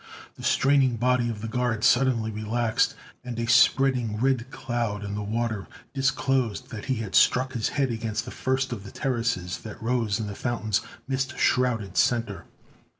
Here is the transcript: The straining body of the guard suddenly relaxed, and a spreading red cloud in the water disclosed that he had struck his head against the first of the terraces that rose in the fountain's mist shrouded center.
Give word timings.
The 0.33 0.41
straining 0.41 0.95
body 0.95 1.29
of 1.29 1.41
the 1.41 1.47
guard 1.47 1.83
suddenly 1.83 2.31
relaxed, 2.31 2.95
and 3.23 3.37
a 3.37 3.45
spreading 3.47 4.17
red 4.17 4.49
cloud 4.49 5.03
in 5.03 5.13
the 5.13 5.21
water 5.21 5.67
disclosed 5.93 6.71
that 6.71 6.85
he 6.85 6.95
had 6.95 7.13
struck 7.13 7.53
his 7.53 7.69
head 7.69 7.91
against 7.91 8.25
the 8.25 8.31
first 8.31 8.73
of 8.73 8.83
the 8.83 8.89
terraces 8.89 9.59
that 9.59 9.79
rose 9.79 10.19
in 10.19 10.25
the 10.25 10.33
fountain's 10.33 10.81
mist 11.07 11.37
shrouded 11.37 11.97
center. 11.97 12.45